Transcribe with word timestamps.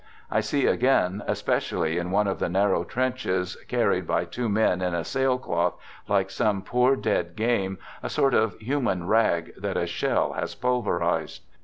I 0.31 0.39
see 0.39 0.65
again, 0.65 1.21
especially, 1.27 1.99
in 1.99 2.09
one 2.09 2.25
of 2.25 2.39
the 2.39 2.49
narrow 2.49 2.83
trenches, 2.83 3.55
carried 3.67 4.07
by 4.07 4.25
two 4.25 4.49
men 4.49 4.81
in 4.81 4.95
a 4.95 5.03
sail 5.03 5.37
cloth, 5.37 5.75
like 6.07 6.31
some 6.31 6.63
poor 6.63 6.95
dead 6.95 7.35
game, 7.35 7.77
a 8.01 8.09
sort 8.09 8.33
of 8.33 8.55
human 8.57 9.05
rag, 9.05 9.53
that 9.59 9.77
a 9.77 9.85
shell 9.85 10.33
has 10.33 10.55
pulverized. 10.55 11.43